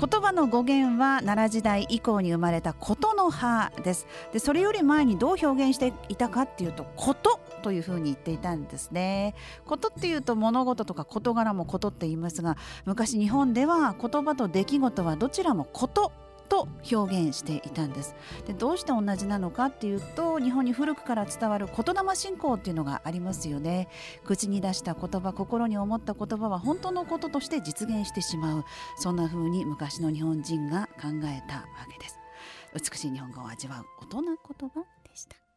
[0.00, 4.06] 言葉の語源は奈良時代以降に生まれた琴の葉です。
[4.32, 9.34] でそれより前にどう表現していたかっていうと琴というふうに言っていたんですね。
[9.66, 16.12] ことっていうと物事とか事柄もことって言いますが昔日本では言葉と出来事はどちらもこと
[16.48, 18.14] と表現していたんです。
[18.46, 23.88] でどうして同じなのかっていうと日本に古くから伝わる言霊信仰っていうのがありますよね。
[24.24, 28.64] 口に出した言葉心に思った言葉は本当のこととして実現してしまう。
[28.96, 32.18] そんな風に昔の日本人が考えたわけです。
[32.74, 34.36] 美しい日本語を味わう大人言
[34.68, 35.47] 葉でした。